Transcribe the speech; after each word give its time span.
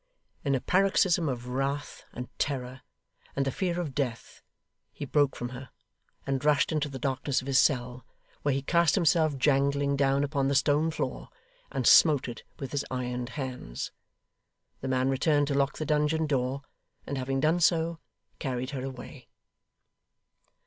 In 0.43 0.55
a 0.55 0.59
paroxysm 0.59 1.29
of 1.29 1.47
wrath, 1.47 2.05
and 2.11 2.27
terror, 2.39 2.81
and 3.35 3.45
the 3.45 3.51
fear 3.51 3.79
of 3.79 3.93
death, 3.93 4.41
he 4.91 5.05
broke 5.05 5.35
from 5.35 5.49
her, 5.49 5.69
and 6.25 6.43
rushed 6.43 6.71
into 6.71 6.89
the 6.89 6.97
darkness 6.97 7.39
of 7.39 7.45
his 7.45 7.59
cell, 7.59 8.03
where 8.41 8.51
he 8.55 8.63
cast 8.63 8.95
himself 8.95 9.37
jangling 9.37 9.95
down 9.95 10.23
upon 10.23 10.47
the 10.47 10.55
stone 10.55 10.89
floor, 10.89 11.29
and 11.71 11.85
smote 11.85 12.27
it 12.27 12.41
with 12.57 12.71
his 12.71 12.83
ironed 12.89 13.29
hands. 13.37 13.91
The 14.79 14.87
man 14.87 15.07
returned 15.07 15.45
to 15.49 15.53
lock 15.53 15.77
the 15.77 15.85
dungeon 15.85 16.25
door, 16.25 16.63
and 17.05 17.15
having 17.19 17.39
done 17.39 17.59
so, 17.59 17.99
carried 18.39 18.71
her 18.71 18.83
away. 18.83 19.29